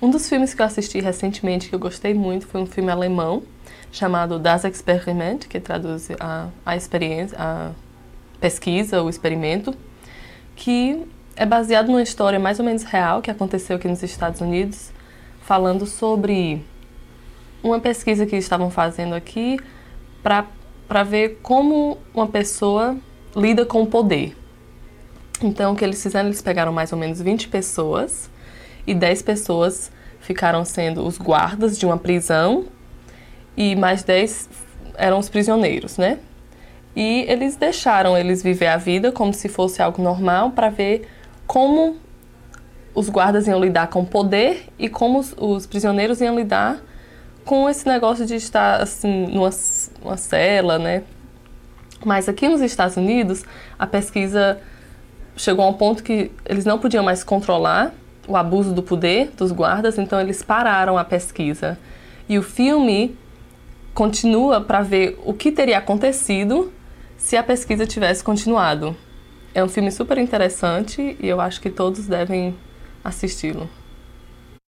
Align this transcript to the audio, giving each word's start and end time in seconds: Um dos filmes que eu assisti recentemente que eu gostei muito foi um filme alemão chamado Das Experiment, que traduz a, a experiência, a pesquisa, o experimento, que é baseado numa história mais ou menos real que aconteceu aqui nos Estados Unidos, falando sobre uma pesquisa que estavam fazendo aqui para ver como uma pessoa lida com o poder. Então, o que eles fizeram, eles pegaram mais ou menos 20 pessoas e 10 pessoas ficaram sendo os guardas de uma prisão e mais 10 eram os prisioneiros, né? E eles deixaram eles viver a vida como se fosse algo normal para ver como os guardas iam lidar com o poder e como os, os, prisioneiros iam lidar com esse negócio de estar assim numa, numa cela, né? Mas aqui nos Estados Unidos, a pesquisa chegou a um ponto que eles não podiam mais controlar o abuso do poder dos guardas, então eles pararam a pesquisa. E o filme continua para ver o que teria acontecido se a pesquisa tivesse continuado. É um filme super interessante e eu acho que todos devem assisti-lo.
Um 0.00 0.10
dos 0.10 0.28
filmes 0.28 0.54
que 0.54 0.62
eu 0.62 0.66
assisti 0.66 1.00
recentemente 1.00 1.68
que 1.68 1.74
eu 1.74 1.78
gostei 1.78 2.14
muito 2.14 2.46
foi 2.46 2.60
um 2.60 2.66
filme 2.66 2.90
alemão 2.90 3.42
chamado 3.92 4.38
Das 4.38 4.64
Experiment, 4.64 5.40
que 5.48 5.60
traduz 5.60 6.08
a, 6.18 6.48
a 6.64 6.76
experiência, 6.76 7.36
a 7.38 7.72
pesquisa, 8.40 9.02
o 9.02 9.08
experimento, 9.08 9.74
que 10.56 11.06
é 11.36 11.44
baseado 11.44 11.88
numa 11.88 12.02
história 12.02 12.38
mais 12.38 12.58
ou 12.58 12.64
menos 12.64 12.82
real 12.82 13.20
que 13.20 13.30
aconteceu 13.30 13.76
aqui 13.76 13.86
nos 13.86 14.02
Estados 14.02 14.40
Unidos, 14.40 14.90
falando 15.42 15.86
sobre 15.86 16.64
uma 17.62 17.78
pesquisa 17.78 18.26
que 18.26 18.36
estavam 18.36 18.70
fazendo 18.70 19.14
aqui 19.14 19.58
para 20.22 21.02
ver 21.04 21.38
como 21.42 21.98
uma 22.14 22.26
pessoa 22.26 22.96
lida 23.36 23.64
com 23.64 23.82
o 23.82 23.86
poder. 23.86 24.36
Então, 25.42 25.72
o 25.72 25.76
que 25.76 25.84
eles 25.84 26.02
fizeram, 26.02 26.28
eles 26.28 26.42
pegaram 26.42 26.72
mais 26.72 26.92
ou 26.92 26.98
menos 26.98 27.20
20 27.20 27.48
pessoas 27.48 28.30
e 28.86 28.94
10 28.94 29.22
pessoas 29.22 29.90
ficaram 30.20 30.64
sendo 30.64 31.06
os 31.06 31.18
guardas 31.18 31.78
de 31.78 31.84
uma 31.84 31.98
prisão 31.98 32.66
e 33.56 33.76
mais 33.76 34.02
10 34.02 34.48
eram 34.96 35.18
os 35.18 35.28
prisioneiros, 35.28 35.98
né? 35.98 36.18
E 36.94 37.24
eles 37.28 37.56
deixaram 37.56 38.16
eles 38.16 38.42
viver 38.42 38.66
a 38.66 38.76
vida 38.76 39.10
como 39.10 39.32
se 39.32 39.48
fosse 39.48 39.82
algo 39.82 40.02
normal 40.02 40.50
para 40.50 40.68
ver 40.68 41.08
como 41.46 41.96
os 42.94 43.08
guardas 43.08 43.46
iam 43.46 43.58
lidar 43.58 43.88
com 43.88 44.00
o 44.00 44.06
poder 44.06 44.66
e 44.78 44.88
como 44.88 45.18
os, 45.18 45.34
os, 45.38 45.66
prisioneiros 45.66 46.20
iam 46.20 46.36
lidar 46.36 46.78
com 47.44 47.68
esse 47.68 47.86
negócio 47.86 48.26
de 48.26 48.36
estar 48.36 48.80
assim 48.80 49.26
numa, 49.26 49.50
numa 50.02 50.16
cela, 50.16 50.78
né? 50.78 51.02
Mas 52.04 52.28
aqui 52.28 52.48
nos 52.48 52.60
Estados 52.60 52.96
Unidos, 52.96 53.44
a 53.78 53.86
pesquisa 53.86 54.60
chegou 55.36 55.64
a 55.64 55.68
um 55.68 55.72
ponto 55.72 56.02
que 56.02 56.30
eles 56.44 56.64
não 56.64 56.78
podiam 56.78 57.02
mais 57.02 57.24
controlar 57.24 57.94
o 58.26 58.36
abuso 58.36 58.72
do 58.72 58.82
poder 58.82 59.32
dos 59.36 59.52
guardas, 59.52 59.98
então 59.98 60.20
eles 60.20 60.42
pararam 60.42 60.96
a 60.96 61.04
pesquisa. 61.04 61.78
E 62.28 62.38
o 62.38 62.42
filme 62.42 63.16
continua 63.94 64.60
para 64.60 64.82
ver 64.82 65.20
o 65.24 65.34
que 65.34 65.52
teria 65.52 65.78
acontecido 65.78 66.72
se 67.16 67.36
a 67.36 67.42
pesquisa 67.42 67.86
tivesse 67.86 68.22
continuado. 68.22 68.96
É 69.54 69.62
um 69.62 69.68
filme 69.68 69.90
super 69.90 70.18
interessante 70.18 71.16
e 71.20 71.28
eu 71.28 71.40
acho 71.40 71.60
que 71.60 71.70
todos 71.70 72.06
devem 72.06 72.54
assisti-lo. 73.04 73.68